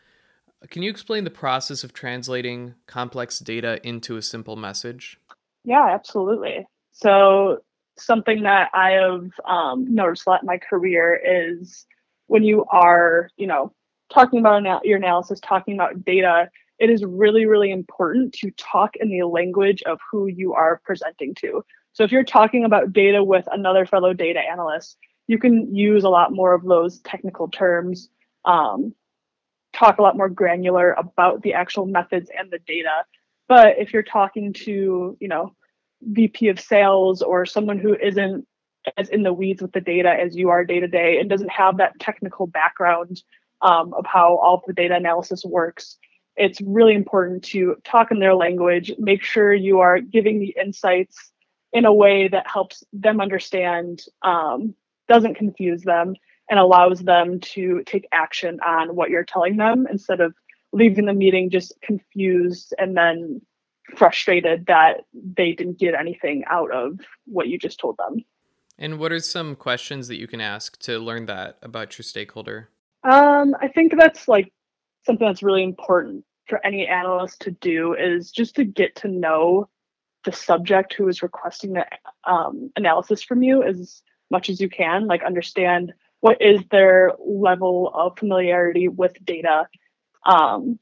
[0.69, 5.19] Can you explain the process of translating complex data into a simple message?
[5.65, 6.67] Yeah, absolutely.
[7.01, 7.59] So,
[7.99, 11.87] something that I have um, noticed a lot in my career is
[12.29, 13.73] when you are, you know,
[14.13, 19.11] talking about your analysis, talking about data, it is really, really important to talk in
[19.11, 21.65] the language of who you are presenting to.
[21.93, 26.09] So, if you're talking about data with another fellow data analyst, you can use a
[26.09, 28.09] lot more of those technical terms
[28.45, 28.95] um,
[29.73, 33.05] talk a lot more granular about the actual methods and the data.
[33.49, 35.55] But if you're talking to, you know,
[36.03, 38.47] VP of sales or someone who isn't
[38.97, 41.51] as in the weeds with the data as you are day to day and doesn't
[41.51, 43.23] have that technical background
[43.63, 45.99] um, of how all of the data analysis works,
[46.37, 51.31] it's really important to talk in their language, make sure you are giving the insights
[51.73, 54.75] in a way that helps them understand, um,
[55.09, 56.15] doesn't confuse them,
[56.49, 60.35] and allows them to take action on what you're telling them instead of
[60.73, 63.41] leaving the meeting just confused and then
[63.97, 68.25] frustrated that they didn't get anything out of what you just told them.
[68.79, 72.71] And what are some questions that you can ask to learn that about your stakeholder?
[73.05, 74.53] Um, I think that's like
[75.05, 79.69] something that's really important for any analyst to do is just to get to know
[80.25, 81.87] the subject who is requesting the
[82.25, 85.07] um, analysis from you as much as you can.
[85.07, 89.67] Like understand what is their level of familiarity with data,
[90.27, 90.79] um,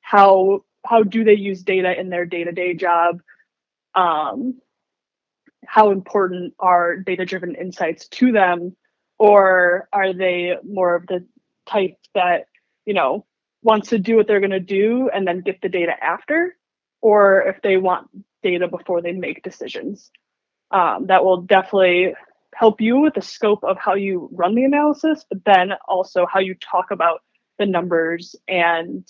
[0.00, 3.20] how how do they use data in their day to day job,
[3.94, 4.60] um,
[5.66, 8.76] how important are data driven insights to them,
[9.18, 11.26] or are they more of the
[11.66, 12.46] type that
[12.84, 13.24] you know
[13.62, 16.56] wants to do what they're going to do and then get the data after,
[17.00, 18.08] or if they want
[18.42, 20.10] data before they make decisions.
[20.70, 22.14] Um, that will definitely
[22.54, 26.40] help you with the scope of how you run the analysis, but then also how
[26.40, 27.22] you talk about
[27.58, 29.06] the numbers and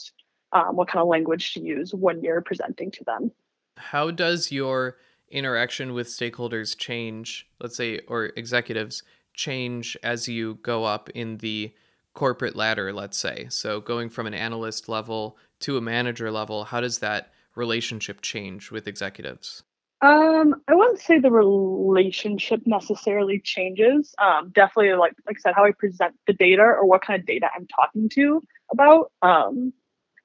[0.54, 3.30] um, what kind of language to use when you're presenting to them.
[3.76, 4.96] How does your
[5.28, 9.02] interaction with stakeholders change, let's say, or executives
[9.34, 11.74] change as you go up in the
[12.14, 13.46] corporate ladder, let's say?
[13.50, 18.70] So going from an analyst level to a manager level, how does that relationship change
[18.70, 19.64] with executives?
[20.02, 24.14] Um, I wouldn't say the relationship necessarily changes.
[24.18, 27.26] Um, definitely, like like I said, how I present the data or what kind of
[27.26, 29.12] data I'm talking to about.
[29.22, 29.72] Um,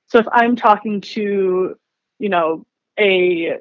[0.10, 1.76] so if I'm talking to,
[2.18, 2.66] you know,
[3.00, 3.60] a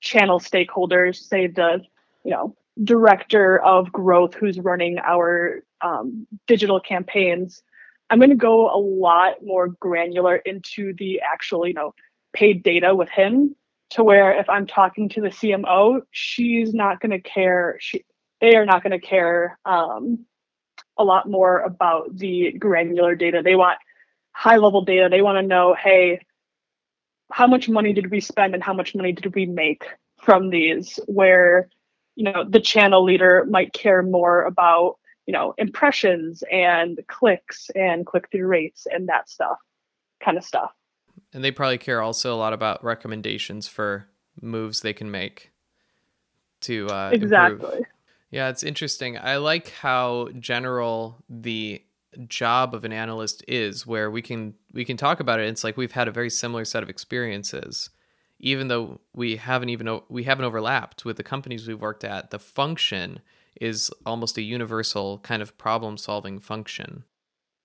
[0.00, 1.80] channel stakeholders, say the,
[2.24, 7.62] you know, director of growth who's running our um, digital campaigns,
[8.10, 11.94] I'm going to go a lot more granular into the actual, you know,
[12.32, 13.56] paid data with him
[13.90, 17.76] to where if I'm talking to the CMO, she's not going to care.
[17.80, 18.04] She,
[18.40, 20.24] they are not going to care um,
[20.96, 23.42] a lot more about the granular data.
[23.42, 23.78] They want
[24.36, 25.08] high level data.
[25.10, 26.20] They want to know, hey,
[27.32, 29.84] how much money did we spend and how much money did we make
[30.20, 31.00] from these?
[31.06, 31.70] Where,
[32.16, 38.04] you know, the channel leader might care more about, you know, impressions and clicks and
[38.04, 39.56] click through rates and that stuff,
[40.22, 40.70] kind of stuff.
[41.32, 44.06] And they probably care also a lot about recommendations for
[44.42, 45.50] moves they can make
[46.60, 47.54] to uh, exactly.
[47.54, 47.86] Improve.
[48.30, 49.16] Yeah, it's interesting.
[49.16, 51.82] I like how general the
[52.28, 55.48] job of an analyst is where we can we can talk about it.
[55.48, 57.90] It's like we've had a very similar set of experiences
[58.38, 62.38] even though we haven't even we haven't overlapped with the companies we've worked at the
[62.38, 63.20] function
[63.60, 67.04] is almost a universal kind of problem solving function.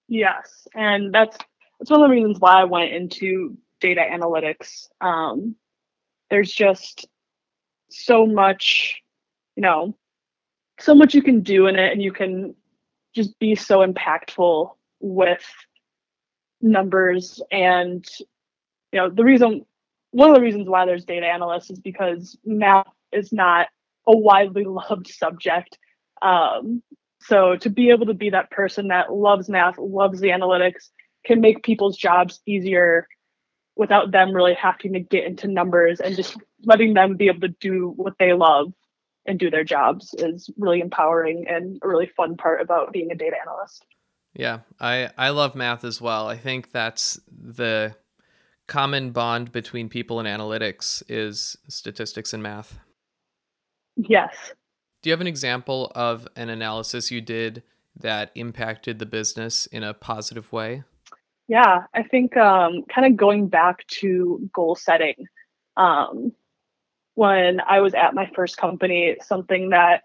[0.07, 1.37] Yes and that's
[1.79, 4.87] that's one of the reasons why i went into data analytics.
[5.01, 5.55] Um,
[6.29, 7.07] there's just
[7.89, 9.01] so much
[9.55, 9.95] you know
[10.79, 12.55] so much you can do in it and you can
[13.13, 15.45] just be so impactful with
[16.61, 17.41] numbers.
[17.51, 18.05] And
[18.91, 19.65] you know the reason
[20.11, 23.67] one of the reasons why there's data analysts is because math is not
[24.07, 25.77] a widely loved subject.
[26.21, 26.83] Um,
[27.21, 30.89] so to be able to be that person that loves math loves the analytics
[31.25, 33.07] can make people's jobs easier
[33.75, 37.55] without them really having to get into numbers and just letting them be able to
[37.59, 38.73] do what they love
[39.25, 43.15] and do their jobs is really empowering and a really fun part about being a
[43.15, 43.85] data analyst.
[44.33, 46.27] Yeah, I I love math as well.
[46.27, 47.95] I think that's the
[48.67, 52.79] common bond between people and analytics is statistics and math.
[53.97, 54.53] Yes.
[55.01, 57.63] Do you have an example of an analysis you did
[57.99, 60.83] that impacted the business in a positive way?
[61.47, 65.25] Yeah, I think um, kind of going back to goal setting.
[65.75, 66.31] Um,
[67.21, 70.01] when I was at my first company, something that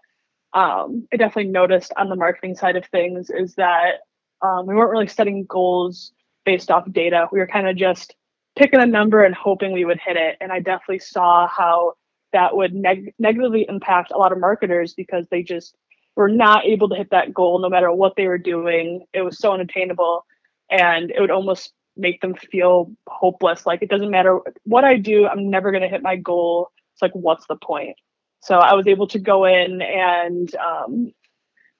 [0.53, 4.01] um, I definitely noticed on the marketing side of things is that
[4.43, 6.11] um, we weren't really setting goals
[6.45, 7.27] based off data.
[7.31, 8.13] We were kind of just
[8.55, 10.37] picking a number and hoping we would hit it.
[10.39, 11.93] And I definitely saw how
[12.33, 15.75] that would neg- negatively impact a lot of marketers because they just
[16.15, 19.07] were not able to hit that goal no matter what they were doing.
[19.11, 20.23] It was so unattainable
[20.69, 23.65] and it would almost make them feel hopeless.
[23.65, 27.01] Like it doesn't matter what I do, I'm never going to hit my goal it's
[27.01, 27.95] like what's the point
[28.41, 31.13] so i was able to go in and um,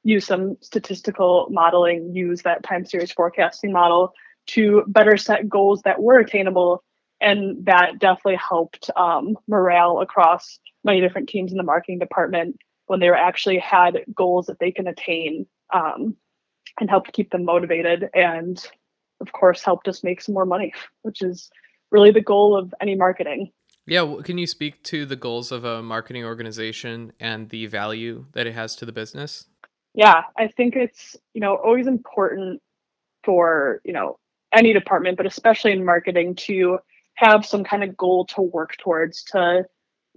[0.07, 4.13] use some statistical modeling, use that time series forecasting model
[4.47, 6.81] to better set goals that were attainable.
[7.19, 13.01] And that definitely helped um, morale across many different teams in the marketing department when
[13.01, 16.15] they were actually had goals that they can attain um,
[16.79, 18.65] and helped keep them motivated and
[19.19, 21.49] of course helped us make some more money which is
[21.91, 23.51] really the goal of any marketing
[23.87, 28.45] yeah can you speak to the goals of a marketing organization and the value that
[28.45, 29.45] it has to the business?
[29.93, 32.61] Yeah i think it's you know always important
[33.23, 34.19] for you know
[34.53, 36.79] any department but especially in marketing to
[37.15, 39.65] have some kind of goal to work towards to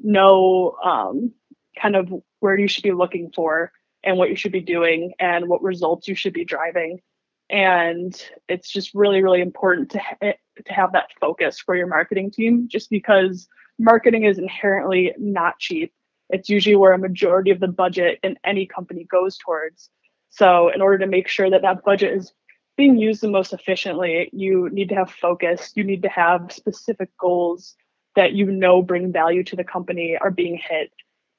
[0.03, 1.33] know um,
[1.81, 3.73] kind of where you should be looking for
[4.05, 7.01] and what you should be doing and what results you should be driving.
[7.49, 8.15] And
[8.49, 12.69] it's just really really important to ha- to have that focus for your marketing team
[12.69, 13.49] just because
[13.81, 15.93] marketing is inherently not cheap.
[16.29, 19.91] It's usually where a majority of the budget in any company goes towards.
[20.29, 22.33] So in order to make sure that that budget is
[22.77, 25.73] being used the most efficiently you need to have focus.
[25.75, 27.75] You need to have specific goals
[28.17, 30.91] that you know bring value to the company are being hit.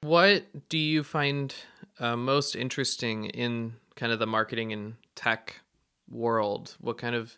[0.01, 1.53] What do you find
[1.99, 5.61] uh, most interesting in kind of the marketing and tech
[6.09, 6.75] world?
[6.79, 7.37] What kind of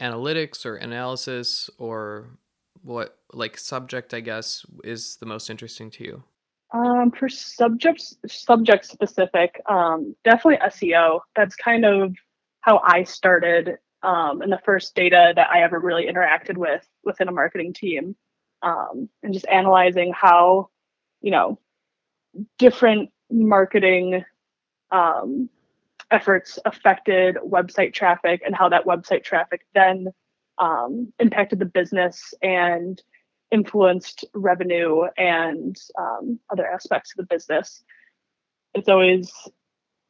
[0.00, 2.38] analytics or analysis or
[2.82, 6.24] what like subject I guess is the most interesting to you?
[6.72, 11.20] Um, for subjects subject specific, um, definitely SEO.
[11.34, 12.14] That's kind of
[12.60, 17.28] how I started um, and the first data that I ever really interacted with within
[17.28, 18.14] a marketing team,
[18.62, 20.68] um, and just analyzing how,
[21.20, 21.58] you know,
[22.58, 24.24] different marketing
[24.90, 25.48] um,
[26.10, 30.08] efforts affected website traffic and how that website traffic then
[30.58, 33.02] um, impacted the business and
[33.50, 37.82] influenced revenue and um, other aspects of the business.
[38.74, 39.32] It's always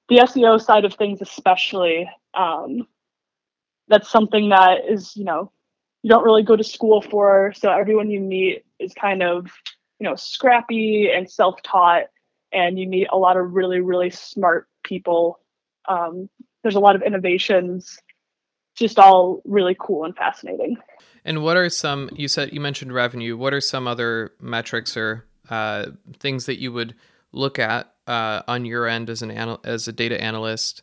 [0.09, 2.11] the SEO side of things, especially.
[2.34, 2.86] Um,
[3.89, 5.53] that's something that is, you know,
[6.03, 7.53] you don't really go to school for.
[7.57, 9.47] So everyone you meet is kind of,
[9.99, 12.05] you know, scrappy and self taught
[12.53, 15.41] and you meet a lot of really really smart people
[15.89, 16.28] um,
[16.62, 17.99] there's a lot of innovations
[18.79, 20.76] just all really cool and fascinating.
[21.24, 23.37] And what are some you said you mentioned revenue.
[23.37, 25.87] What are some other metrics or uh,
[26.18, 26.95] things that you would
[27.33, 30.83] look at uh, on your end as an anal- as a data analyst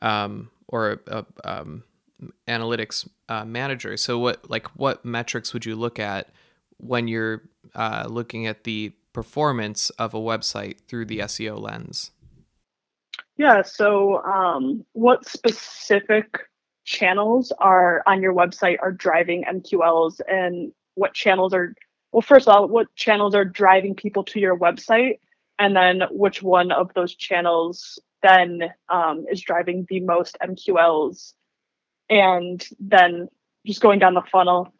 [0.00, 1.84] um, or a, a um,
[2.48, 3.96] analytics uh, manager?
[3.96, 6.30] So what like what metrics would you look at
[6.78, 7.42] when you're
[7.74, 12.10] uh, looking at the performance of a website through the SEO lens?
[13.36, 16.48] Yeah, so um, what specific
[16.84, 21.74] channels are on your website are driving MQLs and what channels are
[22.12, 25.18] well first of all what channels are driving people to your website
[25.58, 31.34] and then which one of those channels then um, is driving the most MQLs
[32.10, 33.28] and then
[33.64, 34.72] just going down the funnel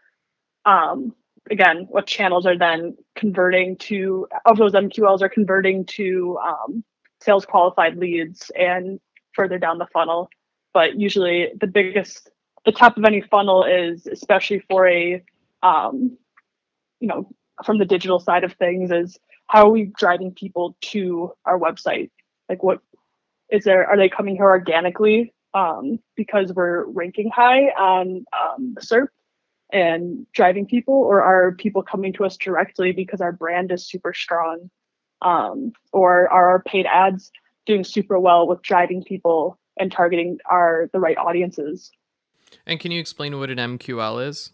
[0.65, 1.15] um,
[1.51, 6.85] again, what channels are then converting to, of those MQLs are converting to um,
[7.21, 9.01] sales qualified leads and
[9.33, 10.29] further down the funnel.
[10.73, 12.31] But usually the biggest,
[12.65, 15.23] the top of any funnel is, especially for a,
[15.63, 16.17] um,
[17.01, 17.29] you know,
[17.65, 22.11] from the digital side of things, is how are we driving people to our website?
[22.49, 22.81] Like, what
[23.51, 23.87] is there?
[23.87, 29.09] Are they coming here organically um, because we're ranking high on um, SERP?
[29.73, 34.13] and driving people, or are people coming to us directly because our brand is super
[34.13, 34.71] strong?
[35.23, 37.31] Um, or are our paid ads
[37.65, 41.91] doing super well with driving people and targeting are the right audiences?
[42.67, 44.53] And can you explain what an MQL is?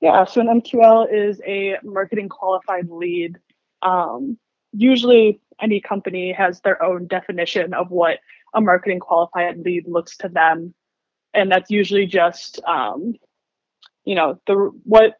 [0.00, 3.38] Yeah, so an MQL is a marketing qualified lead.
[3.80, 4.38] Um,
[4.72, 8.18] usually, any company has their own definition of what
[8.54, 10.74] a marketing qualified lead looks to them,
[11.32, 13.14] and that's usually just um,
[14.04, 15.14] you know the what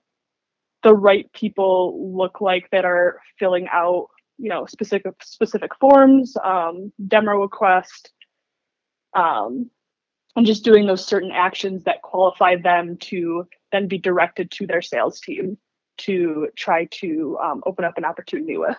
[0.82, 6.92] the right people look like that are filling out you know specific specific forms um,
[7.08, 8.12] demo request
[9.14, 9.70] um,
[10.36, 14.82] and just doing those certain actions that qualify them to then be directed to their
[14.82, 15.56] sales team
[15.96, 18.76] to try to um, open up an opportunity with.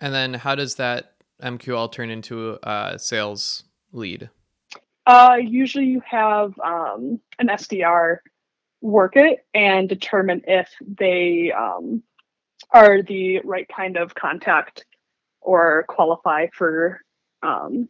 [0.00, 4.30] And then how does that mql turn into a sales lead?
[5.06, 8.18] Uh, usually you have um, an sdr
[8.80, 12.02] work it and determine if they um,
[12.70, 14.84] are the right kind of contact
[15.40, 17.00] or qualify for
[17.42, 17.88] um,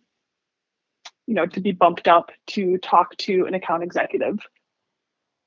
[1.26, 4.38] you know to be bumped up to talk to an account executive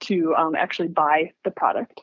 [0.01, 2.01] to um, actually buy the product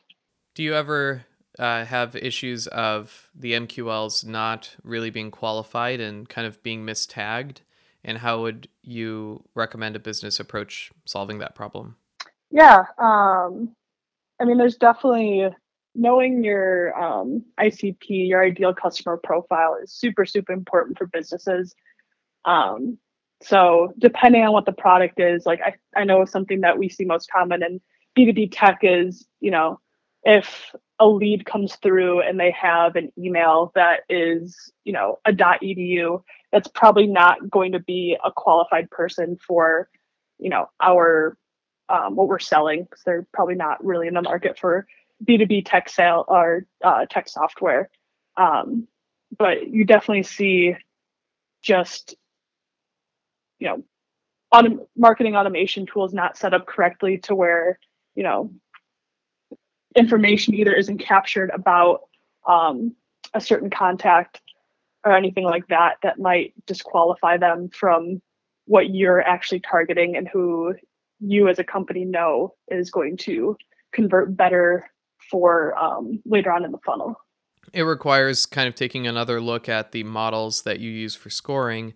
[0.55, 1.25] do you ever
[1.59, 7.61] uh, have issues of the mqls not really being qualified and kind of being mistagged
[8.07, 11.97] and how would you recommend a business approach solving that problem?
[12.49, 13.75] Yeah, um,
[14.39, 15.49] I mean, there's definitely
[15.93, 21.75] knowing your um, ICP, your ideal customer profile, is super super important for businesses.
[22.45, 22.97] Um,
[23.41, 27.05] so depending on what the product is, like I, I know something that we see
[27.05, 27.81] most common in
[28.17, 29.79] B2B tech is, you know,
[30.23, 35.31] if a lead comes through and they have an email that is, you know, a
[35.31, 39.89] .edu, that's probably not going to be a qualified person for,
[40.39, 41.37] you know, our
[41.89, 44.87] um, what we're selling because they're probably not really in the market for
[45.23, 47.89] B2B tech sale or uh, tech software.
[48.35, 48.87] Um,
[49.37, 50.75] but you definitely see
[51.61, 52.15] just
[53.59, 53.83] you know
[54.53, 57.79] autom- marketing automation tools not set up correctly to where
[58.15, 58.51] you know
[59.95, 62.01] information either isn't captured about
[62.47, 62.95] um,
[63.33, 64.41] a certain contact
[65.03, 68.21] or anything like that that might disqualify them from
[68.65, 70.73] what you're actually targeting and who
[71.19, 73.55] you as a company know is going to
[73.91, 74.89] convert better
[75.31, 77.15] for um, later on in the funnel.
[77.73, 81.93] It requires kind of taking another look at the models that you use for scoring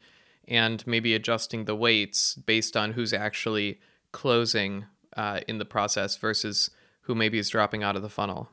[0.51, 3.79] and maybe adjusting the weights based on who's actually
[4.11, 4.85] closing
[5.15, 6.69] uh, in the process versus
[7.03, 8.49] who maybe is dropping out of the funnel.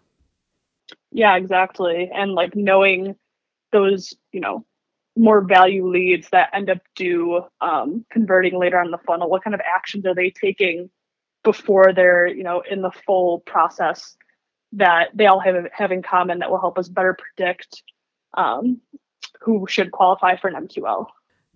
[1.11, 2.09] Yeah, exactly.
[2.15, 3.17] And like knowing
[3.73, 4.65] those, you know,
[5.17, 9.55] more value leads that end up do um, converting later on the funnel, what kind
[9.55, 10.89] of actions are they taking
[11.43, 14.17] before they're, you know, in the full process
[14.73, 17.83] that they all have have in common that will help us better predict
[18.35, 18.81] um,
[19.41, 21.07] who should qualify for an MQL.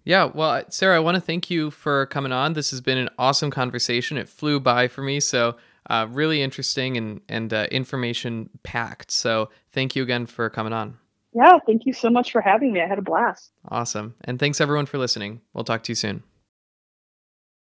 [0.05, 2.55] Yeah, well, Sarah, I want to thank you for coming on.
[2.55, 4.17] This has been an awesome conversation.
[4.17, 5.57] It flew by for me, so
[5.89, 9.11] uh, really interesting and and uh, information packed.
[9.11, 10.99] So thank you again for coming on.
[11.35, 12.83] Yeah, thank you so much for having me.
[12.83, 13.53] I had a blast.
[13.69, 15.41] Awesome, and thanks everyone for listening.
[15.55, 16.23] We'll talk to you soon.